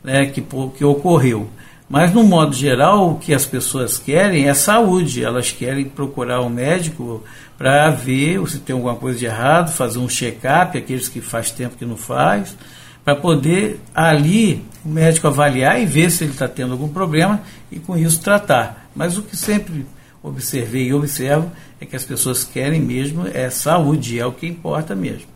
né, 0.03 0.25
que, 0.25 0.41
que 0.41 0.83
ocorreu. 0.83 1.49
Mas, 1.89 2.13
no 2.13 2.23
modo 2.23 2.55
geral, 2.55 3.11
o 3.11 3.15
que 3.15 3.33
as 3.33 3.45
pessoas 3.45 3.99
querem 3.99 4.47
é 4.47 4.53
saúde. 4.53 5.23
Elas 5.23 5.51
querem 5.51 5.83
procurar 5.85 6.41
um 6.41 6.49
médico 6.49 7.21
para 7.57 7.89
ver 7.89 8.39
se 8.47 8.59
tem 8.59 8.73
alguma 8.73 8.95
coisa 8.95 9.19
de 9.19 9.25
errado, 9.25 9.73
fazer 9.73 9.99
um 9.99 10.07
check-up, 10.07 10.77
aqueles 10.77 11.09
que 11.09 11.19
faz 11.19 11.51
tempo 11.51 11.75
que 11.75 11.85
não 11.85 11.97
faz, 11.97 12.55
para 13.03 13.15
poder 13.15 13.79
ali 13.93 14.63
o 14.85 14.89
médico 14.89 15.27
avaliar 15.27 15.81
e 15.81 15.85
ver 15.85 16.09
se 16.11 16.23
ele 16.23 16.33
está 16.33 16.47
tendo 16.47 16.73
algum 16.73 16.87
problema 16.87 17.41
e 17.71 17.79
com 17.79 17.97
isso 17.97 18.21
tratar. 18.21 18.89
Mas 18.95 19.17
o 19.17 19.21
que 19.21 19.35
sempre 19.35 19.85
observei 20.23 20.87
e 20.87 20.93
observo 20.93 21.51
é 21.79 21.85
que 21.85 21.95
as 21.95 22.03
pessoas 22.03 22.43
querem 22.43 22.79
mesmo 22.79 23.27
é 23.27 23.49
saúde, 23.49 24.19
é 24.19 24.25
o 24.25 24.31
que 24.31 24.47
importa 24.47 24.95
mesmo. 24.95 25.27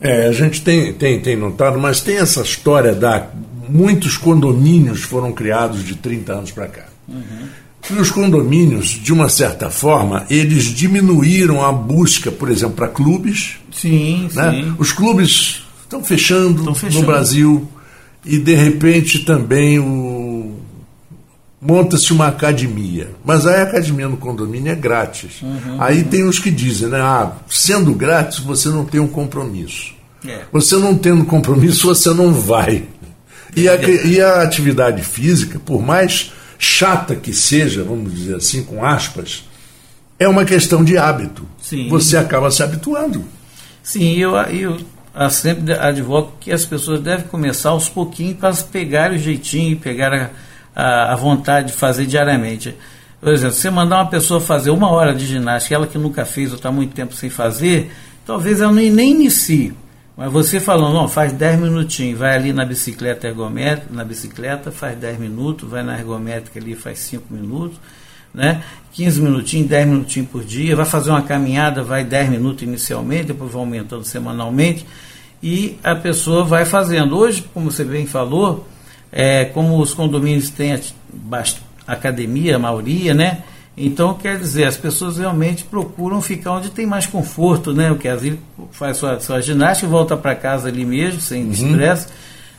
É, 0.00 0.26
a 0.26 0.32
gente 0.32 0.62
tem, 0.62 0.92
tem, 0.92 1.20
tem 1.20 1.36
notado, 1.36 1.78
mas 1.78 2.00
tem 2.00 2.16
essa 2.16 2.40
história 2.42 2.94
da. 2.94 3.28
Muitos 3.68 4.16
condomínios 4.16 5.02
foram 5.02 5.32
criados 5.32 5.84
de 5.84 5.94
30 5.94 6.32
anos 6.32 6.50
para 6.50 6.66
cá. 6.66 6.86
Uhum. 7.06 7.48
E 7.88 7.94
os 7.94 8.10
condomínios, 8.10 8.88
de 8.88 9.12
uma 9.12 9.28
certa 9.28 9.70
forma, 9.70 10.26
eles 10.28 10.64
diminuíram 10.64 11.64
a 11.64 11.70
busca, 11.70 12.32
por 12.32 12.50
exemplo, 12.50 12.74
para 12.76 12.88
clubes. 12.88 13.58
Sim, 13.72 14.28
né? 14.34 14.50
sim. 14.50 14.74
Os 14.78 14.92
clubes 14.92 15.62
estão 15.90 16.04
fechando, 16.04 16.72
fechando, 16.72 17.00
no 17.00 17.06
Brasil 17.06 17.68
e, 18.24 18.38
de 18.38 18.54
repente, 18.54 19.20
também 19.20 19.80
o... 19.80 20.56
monta-se 21.60 22.12
uma 22.12 22.28
academia. 22.28 23.10
Mas 23.24 23.44
aí 23.44 23.60
a 23.60 23.64
academia 23.64 24.08
no 24.08 24.16
condomínio 24.16 24.70
é 24.70 24.76
grátis. 24.76 25.42
Uhum, 25.42 25.76
aí 25.80 25.98
uhum. 25.98 26.04
tem 26.04 26.24
os 26.24 26.38
que 26.38 26.50
dizem, 26.50 26.88
né? 26.88 27.00
Ah, 27.00 27.32
sendo 27.48 27.92
grátis, 27.92 28.38
você 28.38 28.68
não 28.68 28.84
tem 28.84 29.00
um 29.00 29.08
compromisso. 29.08 29.92
É. 30.24 30.42
Você 30.52 30.76
não 30.76 30.94
tendo 30.94 31.24
compromisso, 31.24 31.88
você 31.88 32.14
não 32.14 32.32
vai. 32.32 32.84
E 33.56 33.68
a, 33.68 33.76
e 33.76 34.20
a 34.20 34.42
atividade 34.42 35.02
física, 35.02 35.58
por 35.58 35.82
mais 35.82 36.32
chata 36.56 37.16
que 37.16 37.32
seja, 37.32 37.82
vamos 37.82 38.14
dizer 38.14 38.36
assim, 38.36 38.62
com 38.62 38.84
aspas, 38.84 39.44
é 40.18 40.28
uma 40.28 40.44
questão 40.44 40.84
de 40.84 40.96
hábito. 40.96 41.48
Sim. 41.60 41.88
Você 41.88 42.16
acaba 42.16 42.50
se 42.50 42.62
habituando. 42.62 43.24
Sim, 43.82 44.18
eu, 44.18 44.36
eu 44.36 44.76
sempre 45.30 45.72
advogo 45.72 46.32
que 46.40 46.52
as 46.52 46.64
pessoas 46.64 47.00
devem 47.00 47.26
começar 47.26 47.70
aos 47.70 47.88
pouquinhos 47.88 48.38
para 48.38 48.54
pegar 48.70 49.12
o 49.12 49.18
jeitinho, 49.18 49.76
pegar 49.78 50.12
a, 50.12 50.30
a, 50.74 51.12
a, 51.12 51.16
vontade 51.16 51.68
de 51.68 51.72
fazer 51.72 52.06
diariamente. 52.06 52.76
Por 53.20 53.32
exemplo, 53.32 53.54
você 53.54 53.70
mandar 53.70 53.96
uma 53.96 54.10
pessoa 54.10 54.40
fazer 54.40 54.70
uma 54.70 54.90
hora 54.90 55.14
de 55.14 55.26
ginástica, 55.26 55.74
ela 55.74 55.86
que 55.86 55.98
nunca 55.98 56.24
fez 56.24 56.50
ou 56.50 56.56
está 56.56 56.70
muito 56.70 56.94
tempo 56.94 57.14
sem 57.14 57.28
fazer, 57.28 57.90
talvez 58.24 58.60
ela 58.60 58.72
nem 58.72 59.10
inicie. 59.10 59.74
Mas 60.16 60.30
você 60.30 60.60
falando, 60.60 60.94
não, 60.94 61.08
faz 61.08 61.32
10 61.32 61.60
minutinhos, 61.60 62.18
vai 62.18 62.36
ali 62.36 62.52
na 62.52 62.64
bicicleta 62.64 63.26
ergométrica, 63.26 63.92
na 63.92 64.04
bicicleta, 64.04 64.70
faz 64.70 64.96
10 64.98 65.18
minutos, 65.18 65.68
vai 65.68 65.82
na 65.82 65.98
ergométrica 65.98 66.58
ali, 66.58 66.74
faz 66.74 66.98
5 67.00 67.32
minutos, 67.32 67.78
né? 68.34 68.62
15 68.92 69.20
minutinhos, 69.20 69.68
10 69.68 69.88
minutinhos 69.88 70.28
por 70.30 70.44
dia, 70.44 70.74
vai 70.74 70.84
fazer 70.84 71.10
uma 71.10 71.22
caminhada, 71.22 71.82
vai 71.82 72.04
10 72.04 72.30
minutos 72.30 72.62
inicialmente, 72.62 73.24
depois 73.24 73.52
vai 73.52 73.60
aumentando 73.60 74.04
semanalmente, 74.04 74.84
e 75.42 75.78
a 75.82 75.94
pessoa 75.94 76.44
vai 76.44 76.64
fazendo. 76.64 77.16
Hoje, 77.16 77.44
como 77.54 77.70
você 77.70 77.84
bem 77.84 78.06
falou, 78.06 78.66
é, 79.12 79.44
como 79.46 79.80
os 79.80 79.94
condomínios 79.94 80.50
têm 80.50 80.78
academia, 81.86 82.56
a 82.56 82.58
maioria, 82.58 83.14
né? 83.14 83.42
Então, 83.76 84.14
quer 84.14 84.38
dizer, 84.38 84.64
as 84.64 84.76
pessoas 84.76 85.16
realmente 85.16 85.64
procuram 85.64 86.20
ficar 86.20 86.52
onde 86.52 86.70
tem 86.70 86.84
mais 86.86 87.06
conforto, 87.06 87.72
né? 87.72 87.90
O 87.90 87.96
que 87.96 88.08
às 88.08 88.20
vezes 88.20 88.38
faz 88.72 88.96
sua, 88.96 89.18
sua 89.20 89.40
ginástica 89.40 89.86
e 89.86 89.90
volta 89.90 90.16
para 90.16 90.34
casa 90.34 90.68
ali 90.68 90.84
mesmo, 90.84 91.20
sem 91.20 91.44
uhum. 91.44 91.50
estresse, 91.50 92.08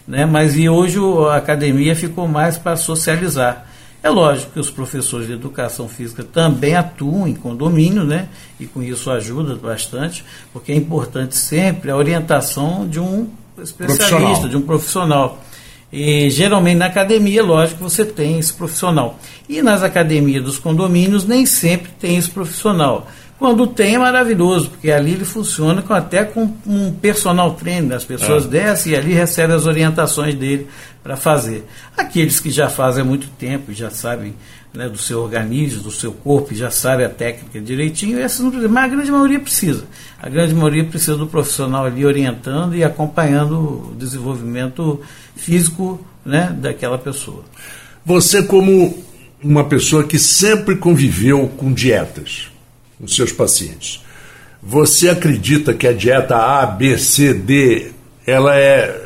né? 0.08 0.26
Mas 0.26 0.56
e 0.56 0.68
hoje 0.68 0.98
a 1.30 1.36
academia 1.36 1.96
ficou 1.96 2.28
mais 2.28 2.58
para 2.58 2.76
socializar. 2.76 3.68
É 4.04 4.10
lógico 4.10 4.54
que 4.54 4.60
os 4.60 4.70
professores 4.70 5.28
de 5.28 5.34
educação 5.34 5.88
física 5.88 6.24
também 6.24 6.76
atuam 6.76 7.28
em 7.28 7.36
condomínio, 7.36 8.04
né? 8.04 8.30
E 8.60 8.66
com 8.66 8.82
isso 8.82 9.12
ajuda 9.12 9.56
bastante, 9.56 10.26
porque 10.52 10.72
é 10.72 10.76
importante 10.76 11.38
sempre 11.38 11.92
a 11.92 11.96
orientação 11.96 12.88
de 12.88 13.00
um 13.00 13.30
especialista, 13.62 14.50
de 14.50 14.58
um 14.58 14.62
profissional. 14.62 15.44
E 15.94 16.30
geralmente 16.30 16.78
na 16.78 16.86
academia, 16.86 17.44
lógico, 17.44 17.84
você 17.84 18.04
tem 18.04 18.40
esse 18.40 18.54
profissional. 18.54 19.20
E 19.48 19.62
nas 19.62 19.84
academias 19.84 20.44
dos 20.44 20.58
condomínios 20.58 21.26
nem 21.26 21.46
sempre 21.46 21.92
tem 22.00 22.16
esse 22.18 22.30
profissional. 22.30 23.08
Quando 23.42 23.66
tem 23.66 23.96
é 23.96 23.98
maravilhoso, 23.98 24.70
porque 24.70 24.92
ali 24.92 25.14
ele 25.14 25.26
funciona 25.26 25.82
com, 25.82 25.96
até 25.96 26.24
com 26.24 26.54
um 26.64 26.92
personal 26.92 27.56
trainer. 27.56 27.98
As 27.98 28.06
pessoas 28.06 28.46
é. 28.46 28.50
descem 28.50 28.94
e 28.94 28.96
ali 28.96 29.14
recebem 29.14 29.56
as 29.56 29.66
orientações 29.66 30.36
dele 30.36 30.68
para 31.02 31.18
fazer. 31.18 31.66
Aqueles 31.98 32.40
que 32.40 32.52
já 32.52 32.70
fazem 32.70 33.02
há 33.02 33.04
muito 33.04 33.28
tempo, 33.40 33.74
já 33.74 33.90
sabem 33.90 34.36
né, 34.72 34.88
do 34.88 35.00
seu 35.00 35.24
organismo, 35.24 35.82
do 35.82 35.90
seu 35.90 36.12
corpo, 36.12 36.54
já 36.54 36.70
sabem 36.70 37.04
a 37.04 37.10
técnica 37.10 37.60
direitinho, 37.60 38.20
essas 38.20 38.42
não 38.42 38.52
precisam, 38.52 38.72
mas 38.72 38.84
a 38.84 38.96
grande 38.96 39.12
maioria 39.12 39.40
precisa. 39.40 39.86
A 40.22 40.30
grande 40.30 40.54
maioria 40.54 40.86
precisa 40.86 41.18
do 41.18 41.26
profissional 41.26 41.86
ali 41.86 42.06
orientando 42.06 42.76
e 42.76 42.84
acompanhando 42.84 43.90
o 43.90 43.96
desenvolvimento 43.98 45.02
físico 45.36 46.00
né, 46.24 46.56
daquela 46.56 47.00
pessoa. 47.00 47.44
Você, 48.06 48.44
como 48.44 49.04
uma 49.44 49.64
pessoa 49.64 50.04
que 50.04 50.20
sempre 50.20 50.76
conviveu 50.76 51.48
com 51.58 51.74
dietas, 51.74 52.51
com 53.02 53.08
seus 53.08 53.32
pacientes, 53.32 54.00
você 54.62 55.10
acredita 55.10 55.74
que 55.74 55.88
a 55.88 55.94
dieta 55.94 56.38
A, 56.38 56.66
B, 56.68 56.98
C, 57.00 57.34
D, 57.34 57.92
ela 58.28 58.56
é. 58.56 59.04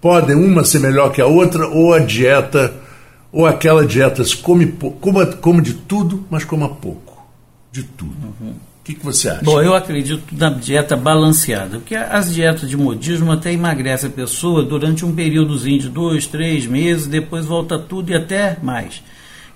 Podem 0.00 0.36
uma 0.36 0.64
ser 0.64 0.78
melhor 0.78 1.10
que 1.12 1.20
a 1.20 1.26
outra, 1.26 1.66
ou 1.66 1.92
a 1.92 1.98
dieta, 1.98 2.72
ou 3.32 3.46
aquela 3.46 3.84
dieta 3.86 4.22
come, 4.42 4.66
come, 5.00 5.26
come 5.40 5.62
de 5.62 5.72
tudo, 5.72 6.24
mas 6.30 6.44
coma 6.44 6.68
pouco. 6.68 7.26
De 7.72 7.82
tudo. 7.82 8.14
Uhum. 8.40 8.50
O 8.50 8.84
que, 8.84 8.94
que, 8.94 9.04
você 9.04 9.30
acha? 9.30 9.42
Bom, 9.42 9.62
eu 9.62 9.74
acredito 9.74 10.22
na 10.32 10.50
dieta 10.50 10.94
balanceada, 10.94 11.78
porque 11.78 11.96
as 11.96 12.32
dietas 12.32 12.68
de 12.68 12.76
modismo 12.76 13.32
até 13.32 13.50
emagrece 13.50 14.06
a 14.06 14.10
pessoa 14.10 14.62
durante 14.62 15.06
um 15.06 15.14
períodozinho 15.14 15.80
de 15.80 15.88
dois, 15.88 16.26
três 16.26 16.66
meses, 16.66 17.06
depois 17.06 17.46
volta 17.46 17.78
tudo 17.78 18.12
e 18.12 18.14
até 18.14 18.58
mais. 18.62 19.02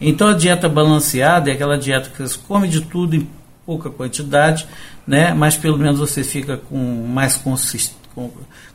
Então 0.00 0.28
a 0.28 0.32
dieta 0.32 0.66
balanceada 0.66 1.50
é 1.50 1.52
aquela 1.52 1.76
dieta 1.76 2.08
que 2.08 2.22
você 2.22 2.38
come 2.48 2.68
de 2.68 2.80
tudo 2.80 3.16
em 3.16 3.28
pouca 3.68 3.90
quantidade, 3.90 4.66
né? 5.06 5.34
mas 5.34 5.54
pelo 5.54 5.76
menos 5.76 5.98
você 5.98 6.24
fica 6.24 6.56
com 6.56 7.06
mais 7.06 7.38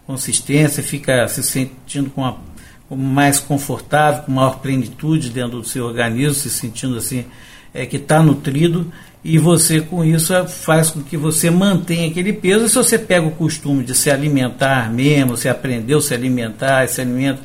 consistência, 0.05 0.83
fica 0.83 1.27
se 1.27 1.41
sentindo 1.41 2.11
com, 2.11 2.37
com 2.87 2.95
mais 2.95 3.39
confortável, 3.39 4.21
com 4.21 4.31
maior 4.31 4.59
plenitude 4.59 5.31
dentro 5.31 5.61
do 5.61 5.67
seu 5.67 5.85
organismo, 5.85 6.35
se 6.35 6.51
sentindo 6.51 6.95
assim 6.95 7.25
é, 7.73 7.87
que 7.87 7.97
está 7.97 8.21
nutrido 8.21 8.93
e 9.23 9.39
você 9.39 9.81
com 9.81 10.05
isso 10.05 10.31
faz 10.45 10.91
com 10.91 11.01
que 11.01 11.17
você 11.17 11.49
mantenha 11.49 12.07
aquele 12.07 12.31
peso. 12.31 12.65
E 12.65 12.69
se 12.69 12.75
você 12.75 12.99
pega 12.99 13.25
o 13.25 13.31
costume 13.31 13.83
de 13.83 13.95
se 13.95 14.11
alimentar 14.11 14.93
mesmo, 14.93 15.35
você 15.35 15.49
aprendeu 15.49 15.97
a 15.97 16.01
se 16.01 16.13
alimentar, 16.13 16.87
se 16.87 17.01
alimenta 17.01 17.41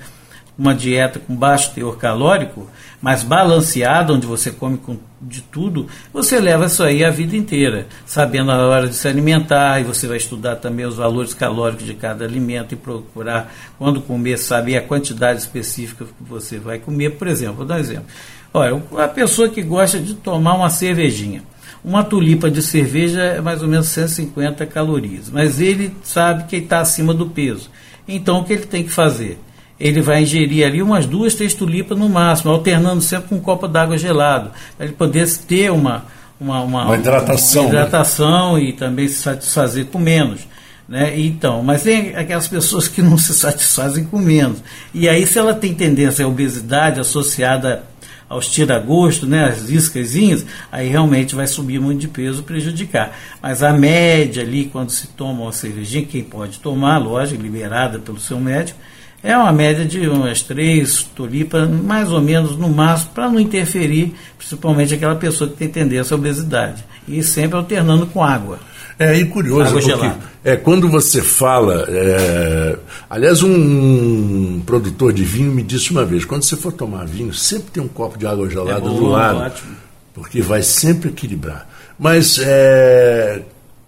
uma 0.59 0.75
dieta 0.75 1.21
com 1.21 1.37
baixo 1.37 1.73
teor 1.73 1.97
calórico, 1.97 2.69
mas 3.01 3.23
balanceada, 3.23 4.13
onde 4.13 4.27
você 4.27 4.51
come 4.51 4.77
com, 4.77 4.97
de 5.23 5.41
tudo, 5.41 5.87
você 6.13 6.41
leva 6.41 6.67
isso 6.67 6.83
aí 6.83 7.05
a 7.05 7.11
vida 7.11 7.37
inteira, 7.37 7.87
sabendo 8.05 8.51
a 8.51 8.67
hora 8.67 8.89
de 8.89 8.95
se 8.97 9.07
alimentar, 9.07 9.81
e 9.81 9.85
você 9.85 10.09
vai 10.09 10.17
estudar 10.17 10.57
também 10.57 10.85
os 10.85 10.97
valores 10.97 11.33
calóricos 11.33 11.87
de 11.87 11.95
cada 11.95 12.25
alimento 12.25 12.75
e 12.75 12.77
procurar, 12.77 13.55
quando 13.79 14.01
comer, 14.01 14.37
saber 14.37 14.77
a 14.77 14.83
quantidade 14.83 15.39
específica 15.39 16.05
que 16.05 16.29
você 16.29 16.59
vai 16.59 16.81
comer. 16.81 17.11
Por 17.11 17.29
exemplo, 17.29 17.59
vou 17.59 17.67
dar 17.67 17.77
um 17.77 17.79
exemplo. 17.79 18.07
Olha, 18.53 18.83
a 18.99 19.07
pessoa 19.07 19.49
que 19.49 19.63
gosta 19.63 20.01
de 20.01 20.15
tomar 20.15 20.55
uma 20.55 20.71
cervejinha. 20.71 21.43
Uma 21.85 22.03
tulipa 22.03 22.51
de 22.51 22.61
cerveja 22.61 23.23
é 23.23 23.41
mais 23.41 23.63
ou 23.63 23.69
menos 23.69 23.87
150 23.87 24.67
calorias, 24.67 25.31
mas 25.31 25.61
ele 25.61 25.95
sabe 26.03 26.45
que 26.45 26.57
está 26.57 26.81
acima 26.81 27.15
do 27.15 27.27
peso. 27.27 27.71
Então 28.07 28.41
o 28.41 28.45
que 28.45 28.55
ele 28.55 28.67
tem 28.67 28.83
que 28.83 28.91
fazer? 28.91 29.39
Ele 29.81 30.01
vai 30.01 30.23
ingerir 30.23 30.67
ali 30.67 30.83
umas 30.83 31.07
duas, 31.07 31.35
três 31.35 31.55
tulipas 31.55 31.97
no 31.97 32.09
máximo, 32.09 32.51
alternando 32.51 33.01
sempre 33.01 33.29
com 33.29 33.37
um 33.37 33.41
copo 33.41 33.69
d'água 33.69 33.97
gelado, 33.97 34.51
para 34.77 34.87
ele 34.87 34.95
poder 34.95 35.29
ter 35.47 35.71
uma, 35.71 36.05
uma, 36.41 36.61
uma, 36.63 36.85
uma 36.87 36.97
hidratação, 36.97 37.63
uma 37.63 37.69
hidratação 37.69 38.55
né? 38.55 38.63
e 38.65 38.73
também 38.73 39.07
se 39.07 39.23
satisfazer 39.23 39.87
com 39.87 39.99
menos. 39.99 40.41
Né? 40.89 41.21
Então, 41.21 41.63
mas 41.63 41.83
tem 41.83 42.17
aquelas 42.17 42.49
pessoas 42.49 42.89
que 42.89 43.03
não 43.03 43.19
se 43.19 43.35
satisfazem 43.35 44.05
com 44.05 44.19
menos. 44.19 44.59
E 44.95 45.09
aí, 45.09 45.27
se 45.27 45.39
ela 45.39 45.55
tem 45.55 45.75
tendência 45.75 46.25
à 46.25 46.29
obesidade 46.29 46.99
associada 46.99 47.85
aos 48.29 48.47
tira-gosto, 48.49 49.27
né, 49.27 49.45
as 49.45 49.71
iscazinhas, 49.71 50.45
aí 50.71 50.89
realmente 50.89 51.35
vai 51.35 51.47
subir 51.47 51.81
muito 51.81 52.01
de 52.01 52.09
peso, 52.09 52.43
prejudicar. 52.43 53.17
Mas 53.41 53.63
a 53.63 53.73
média 53.73 54.43
ali, 54.43 54.67
quando 54.67 54.91
se 54.91 55.09
toma 55.09 55.43
uma 55.43 55.53
cervejinha, 55.53 56.05
quem 56.05 56.23
pode 56.23 56.59
tomar, 56.59 56.99
lógico, 56.99 57.41
liberada 57.41 57.99
pelo 57.99 58.21
seu 58.21 58.39
médico, 58.39 58.79
é 59.23 59.37
uma 59.37 59.53
média 59.53 59.85
de 59.85 60.09
umas 60.09 60.43
três 60.43 61.03
tulipas, 61.03 61.69
mais 61.69 62.13
ou 62.13 62.21
menos 62.21 62.57
no 62.57 62.69
máximo, 62.69 63.11
para 63.15 63.29
não 63.29 63.41
interferir, 63.41 64.15
principalmente 64.37 64.95
aquela 64.95 65.17
pessoa 65.17 65.51
que 65.51 65.57
tem 65.57 65.69
tendência 65.69 66.15
à 66.15 66.19
obesidade. 66.19 66.85
E 67.07 67.23
sempre 67.23 67.57
alternando 67.57 68.07
com 68.07 68.23
água. 68.23 68.59
É, 68.99 69.17
e 69.17 69.25
curioso, 69.27 69.69
Água 69.69 69.81
porque 69.81 69.87
gelada. 69.87 70.19
é, 70.45 70.57
quando 70.57 70.89
você 70.89 71.23
fala. 71.23 71.87
É, 71.89 72.77
aliás, 73.09 73.45
um, 73.45 73.49
um, 73.49 74.63
produtor 74.67 75.13
de 75.13 75.23
vinho 75.23 75.53
me 75.53 75.63
disse 75.63 75.93
uma 75.93 76.05
vez: 76.05 76.25
quando 76.25 76.43
você 76.43 76.57
for 76.57 76.73
tomar 76.73 77.07
vinho, 77.07 77.33
sempre 77.33 77.71
tem 77.71 77.83
um 77.83 77.87
copo 77.87 78.19
de 78.19 78.27
água 78.27 78.51
gelada 78.51 78.79
é 78.79 78.81
bom, 78.81 78.97
do 78.97 79.07
lado. 79.07 79.39
Ótimo. 79.39 79.77
Porque 80.13 80.43
vai 80.43 80.63
sempre 80.63 81.11
equilibrar. 81.11 81.69
Mas 81.97 82.41
é, 82.41 83.43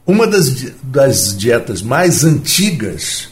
uma 0.06 0.28
das, 0.28 0.72
das 0.80 1.36
dietas 1.36 1.82
mais 1.82 2.22
antigas 2.24 3.29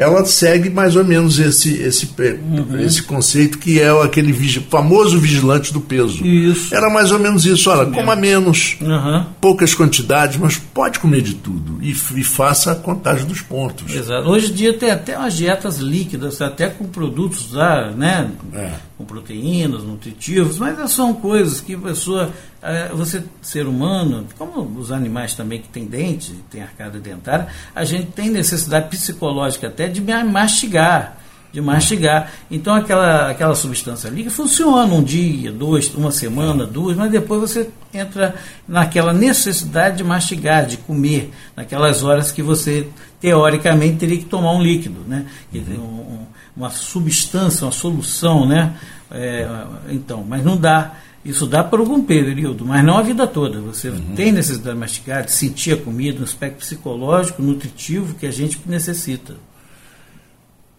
ela 0.00 0.24
segue 0.24 0.70
mais 0.70 0.96
ou 0.96 1.04
menos 1.04 1.38
esse, 1.38 1.74
esse, 1.74 2.08
uhum. 2.18 2.80
esse 2.80 3.02
conceito 3.02 3.58
que 3.58 3.78
é 3.78 3.90
aquele 4.02 4.32
famoso 4.62 5.18
vigilante 5.18 5.74
do 5.74 5.80
peso. 5.82 6.24
Isso. 6.26 6.74
Era 6.74 6.88
mais 6.88 7.12
ou 7.12 7.18
menos 7.18 7.44
isso. 7.44 7.68
Olha, 7.68 7.82
isso 7.82 7.92
coma 7.92 8.16
menos, 8.16 8.78
uhum. 8.80 9.26
poucas 9.38 9.74
quantidades, 9.74 10.38
mas 10.38 10.56
pode 10.56 10.98
comer 10.98 11.20
de 11.20 11.34
tudo 11.34 11.78
e, 11.82 11.90
e, 11.90 12.24
faça 12.24 12.72
a 12.72 12.74
contagem 12.74 13.26
dos 13.26 13.42
pontos. 13.42 13.94
Exato. 13.94 14.26
Hoje 14.26 14.50
em 14.50 14.54
dia 14.54 14.72
tem 14.72 14.90
até 14.90 15.18
umas 15.18 15.36
dietas 15.36 15.76
líquidas, 15.76 16.40
até 16.40 16.68
com 16.68 16.86
produtos 16.86 17.52
lá, 17.52 17.90
né? 17.90 18.30
É. 18.54 18.89
Com 19.00 19.06
proteínas, 19.06 19.82
nutritivos, 19.82 20.58
mas 20.58 20.90
são 20.90 21.14
coisas 21.14 21.58
que 21.58 21.74
a 21.74 21.78
pessoa 21.78 22.30
é, 22.60 22.88
você, 22.90 23.24
ser 23.40 23.66
humano, 23.66 24.26
como 24.36 24.78
os 24.78 24.92
animais 24.92 25.34
também 25.34 25.62
que 25.62 25.68
têm 25.68 25.86
dentes, 25.86 26.34
têm 26.50 26.60
arcada 26.60 27.00
dentária, 27.00 27.48
a 27.74 27.82
gente 27.82 28.12
tem 28.12 28.28
necessidade 28.28 28.90
psicológica 28.90 29.68
até 29.68 29.88
de 29.88 30.02
mastigar, 30.02 31.16
de 31.52 31.60
mastigar. 31.60 32.32
Então 32.50 32.74
aquela, 32.74 33.30
aquela 33.30 33.54
substância 33.54 34.08
ali 34.08 34.24
que 34.24 34.30
funciona 34.30 34.92
um 34.94 35.02
dia, 35.02 35.50
dois, 35.50 35.92
uma 35.94 36.10
semana, 36.10 36.66
duas, 36.66 36.96
mas 36.96 37.10
depois 37.10 37.40
você 37.40 37.68
entra 37.92 38.34
naquela 38.66 39.12
necessidade 39.12 39.98
de 39.98 40.04
mastigar, 40.04 40.66
de 40.66 40.76
comer, 40.76 41.30
naquelas 41.56 42.02
horas 42.02 42.30
que 42.30 42.42
você 42.42 42.88
teoricamente 43.20 43.96
teria 43.96 44.18
que 44.18 44.24
tomar 44.24 44.52
um 44.52 44.62
líquido, 44.62 45.00
né? 45.06 45.26
Uhum. 45.52 46.26
uma 46.56 46.70
substância, 46.70 47.66
uma 47.66 47.72
solução, 47.72 48.46
né? 48.46 48.74
É, 49.10 49.46
então, 49.90 50.24
mas 50.26 50.44
não 50.44 50.56
dá. 50.56 50.94
Isso 51.22 51.46
dá 51.46 51.62
por 51.62 51.80
algum 51.80 52.02
período, 52.02 52.64
mas 52.64 52.82
não 52.82 52.96
a 52.96 53.02
vida 53.02 53.26
toda. 53.26 53.60
Você 53.60 53.90
uhum. 53.90 54.14
tem 54.14 54.32
necessidade 54.32 54.74
de 54.74 54.80
mastigar, 54.80 55.24
de 55.24 55.32
sentir 55.32 55.72
a 55.72 55.76
comida, 55.76 56.20
um 56.20 56.24
aspecto 56.24 56.60
psicológico, 56.60 57.42
nutritivo 57.42 58.14
que 58.14 58.26
a 58.26 58.30
gente 58.30 58.58
necessita. 58.64 59.34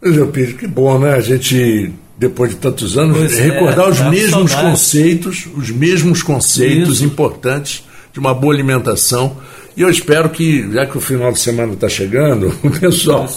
Pedro, 0.01 0.57
que 0.57 0.67
bom, 0.67 0.97
né? 0.99 1.13
A 1.13 1.21
gente, 1.21 1.93
depois 2.17 2.51
de 2.51 2.57
tantos 2.57 2.97
anos, 2.97 3.17
pois 3.17 3.39
é, 3.39 3.43
recordar 3.43 3.85
é, 3.85 3.89
os 3.89 3.99
mesmos 4.01 4.53
conceitos, 4.53 5.47
os 5.55 5.69
mesmos 5.69 6.23
conceitos 6.23 6.97
Isso. 6.97 7.05
importantes 7.05 7.83
de 8.11 8.19
uma 8.19 8.33
boa 8.33 8.53
alimentação. 8.53 9.37
E 9.77 9.81
eu 9.81 9.89
espero 9.89 10.29
que, 10.29 10.69
já 10.71 10.85
que 10.85 10.97
o 10.97 11.01
final 11.01 11.31
de 11.31 11.39
semana 11.39 11.73
está 11.73 11.87
chegando, 11.87 12.53
o 12.63 12.71
pessoal 12.77 13.27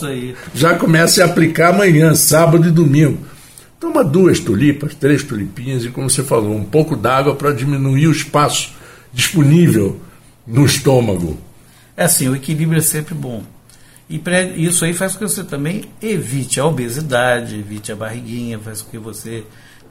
já 0.54 0.74
comece 0.74 1.22
a 1.22 1.26
aplicar 1.26 1.74
amanhã, 1.74 2.14
sábado 2.14 2.66
e 2.66 2.70
domingo 2.70 3.18
Toma 3.84 4.02
duas 4.02 4.40
tulipas, 4.40 4.94
três 4.94 5.22
tulipinhas 5.22 5.84
e, 5.84 5.90
como 5.90 6.08
você 6.08 6.22
falou, 6.22 6.56
um 6.56 6.64
pouco 6.64 6.96
d'água 6.96 7.34
para 7.34 7.52
diminuir 7.52 8.06
o 8.06 8.12
espaço 8.12 8.72
disponível 9.12 10.00
no 10.46 10.64
estômago. 10.64 11.38
É 11.94 12.04
assim, 12.04 12.26
o 12.26 12.34
equilíbrio 12.34 12.78
é 12.78 12.82
sempre 12.82 13.14
bom. 13.14 13.42
E 14.08 14.20
isso 14.56 14.84
aí 14.84 14.92
faz 14.92 15.12
com 15.12 15.20
que 15.20 15.32
você 15.32 15.42
também 15.42 15.84
evite 16.02 16.60
a 16.60 16.66
obesidade, 16.66 17.58
evite 17.58 17.90
a 17.90 17.96
barriguinha, 17.96 18.58
faz 18.58 18.82
com 18.82 18.90
que 18.90 18.98
você 18.98 19.44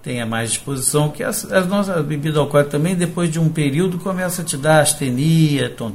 tenha 0.03 0.25
mais 0.25 0.51
disposição, 0.51 1.09
que 1.09 1.23
as, 1.23 1.49
as 1.51 1.67
nossas 1.67 2.05
bebidas 2.05 2.37
alcoólicas 2.37 2.71
também, 2.71 2.93
depois 2.95 3.31
de 3.31 3.39
um 3.39 3.49
período, 3.49 3.97
começa 3.97 4.41
a 4.41 4.45
te 4.45 4.57
dar 4.57 4.81
astenia, 4.81 5.69
tom, 5.69 5.93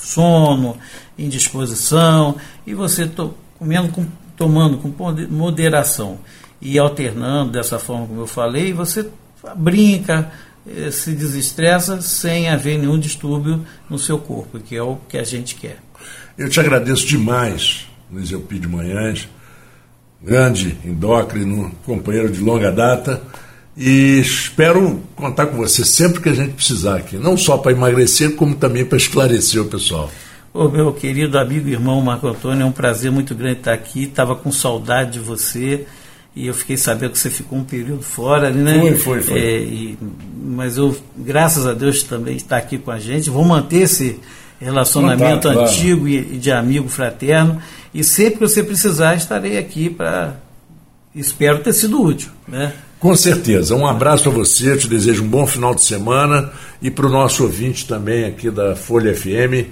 sono, 0.00 0.76
indisposição, 1.18 2.36
e 2.66 2.74
você 2.74 3.06
to, 3.06 3.34
comendo 3.58 3.90
com, 3.90 4.06
tomando 4.36 4.78
com 4.78 4.90
moderação 5.30 6.18
e 6.60 6.78
alternando 6.78 7.52
dessa 7.52 7.78
forma 7.78 8.06
como 8.06 8.20
eu 8.20 8.26
falei, 8.26 8.72
você 8.72 9.08
brinca, 9.56 10.32
eh, 10.66 10.90
se 10.90 11.12
desestressa 11.12 12.00
sem 12.00 12.48
haver 12.48 12.78
nenhum 12.78 12.98
distúrbio 12.98 13.64
no 13.90 13.98
seu 13.98 14.18
corpo, 14.18 14.60
que 14.60 14.74
é 14.76 14.82
o 14.82 14.96
que 15.08 15.18
a 15.18 15.24
gente 15.24 15.56
quer. 15.56 15.78
Eu 16.36 16.48
te 16.48 16.58
agradeço 16.60 17.06
demais, 17.06 17.86
Luiz 18.10 18.30
Eupídio 18.30 18.70
Manhães, 18.70 19.28
grande 20.22 20.76
endócrino, 20.84 21.72
companheiro 21.84 22.30
de 22.30 22.40
longa 22.40 22.70
data, 22.70 23.22
e 23.76 24.18
espero 24.20 25.00
contar 25.16 25.46
com 25.46 25.56
você 25.56 25.84
sempre 25.84 26.20
que 26.20 26.28
a 26.28 26.34
gente 26.34 26.52
precisar 26.52 26.96
aqui, 26.96 27.16
não 27.16 27.36
só 27.36 27.56
para 27.56 27.72
emagrecer, 27.72 28.36
como 28.36 28.54
também 28.54 28.84
para 28.84 28.98
esclarecer 28.98 29.60
o 29.62 29.66
pessoal. 29.66 30.10
Ô, 30.54 30.68
meu 30.68 30.92
querido 30.92 31.38
amigo 31.38 31.68
e 31.68 31.72
irmão 31.72 32.00
Marco 32.02 32.28
Antônio, 32.28 32.62
é 32.62 32.66
um 32.66 32.72
prazer 32.72 33.10
muito 33.10 33.34
grande 33.34 33.58
estar 33.58 33.72
aqui, 33.72 34.04
estava 34.04 34.36
com 34.36 34.52
saudade 34.52 35.12
de 35.12 35.18
você 35.18 35.86
e 36.34 36.46
eu 36.46 36.54
fiquei 36.54 36.76
sabendo 36.76 37.12
que 37.12 37.18
você 37.18 37.30
ficou 37.30 37.58
um 37.58 37.64
período 37.64 38.02
fora, 38.02 38.50
né? 38.50 38.80
Foi, 38.80 38.96
foi, 38.96 39.22
foi. 39.22 39.38
É, 39.38 39.58
e, 39.60 39.98
mas 40.44 40.78
eu, 40.78 40.96
graças 41.16 41.66
a 41.66 41.74
Deus, 41.74 42.02
também 42.02 42.36
está 42.36 42.56
aqui 42.56 42.78
com 42.78 42.90
a 42.90 42.98
gente. 42.98 43.28
Vou 43.28 43.44
manter 43.44 43.82
esse 43.82 44.18
relacionamento 44.62 45.48
tá, 45.48 45.54
antigo 45.54 46.06
claro. 46.06 46.34
e, 46.34 46.38
de 46.38 46.50
amigo 46.50 46.88
fraterno. 46.88 47.60
E 47.92 48.02
sempre 48.02 48.34
que 48.34 48.40
você 48.40 48.62
precisar, 48.62 49.14
estarei 49.14 49.58
aqui 49.58 49.90
para. 49.90 50.36
Espero 51.14 51.58
ter 51.58 51.74
sido 51.74 52.00
útil, 52.00 52.30
né? 52.48 52.72
Com 52.98 53.14
certeza. 53.16 53.74
Um 53.74 53.86
abraço 53.86 54.22
para 54.22 54.32
você, 54.32 54.76
te 54.76 54.88
desejo 54.88 55.24
um 55.24 55.28
bom 55.28 55.46
final 55.46 55.74
de 55.74 55.82
semana 55.82 56.50
e 56.80 56.90
para 56.90 57.06
o 57.06 57.10
nosso 57.10 57.42
ouvinte 57.42 57.86
também 57.86 58.24
aqui 58.24 58.50
da 58.50 58.76
Folha 58.76 59.14
FM. 59.14 59.68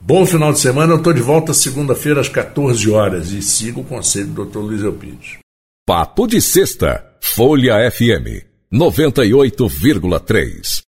Bom 0.00 0.26
final 0.26 0.52
de 0.52 0.58
semana, 0.58 0.94
eu 0.94 0.98
estou 0.98 1.12
de 1.12 1.22
volta 1.22 1.54
segunda-feira 1.54 2.20
às 2.20 2.28
14 2.28 2.90
horas 2.90 3.30
e 3.30 3.40
sigo 3.40 3.82
o 3.82 3.84
conselho 3.84 4.26
do 4.26 4.44
Dr. 4.44 4.58
Luiz 4.58 4.82
Elpides. 4.82 5.38
Papo 5.86 6.26
de 6.26 6.42
Sexta, 6.42 7.04
Folha 7.20 7.88
FM 7.90 8.44
98,3. 8.72 10.91